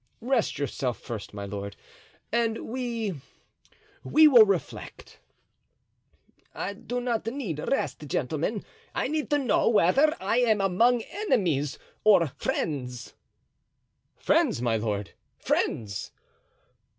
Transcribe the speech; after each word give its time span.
"Rest 0.19 0.57
yourself 0.57 0.99
first, 0.99 1.31
my 1.31 1.45
lord, 1.45 1.75
and 2.31 2.67
we—we 2.67 4.27
will 4.27 4.47
reflect." 4.47 5.19
"I 6.55 6.73
do 6.73 6.99
not 6.99 7.27
need 7.27 7.59
rest, 7.59 8.07
gentlemen; 8.07 8.65
I 8.95 9.07
need 9.07 9.29
to 9.29 9.37
know 9.37 9.69
whether 9.69 10.17
I 10.19 10.37
am 10.39 10.59
among 10.59 11.03
enemies 11.03 11.77
or 12.03 12.25
friends." 12.25 13.13
"Friends, 14.15 14.59
my 14.59 14.75
lord! 14.75 15.11
friends!" 15.37 16.11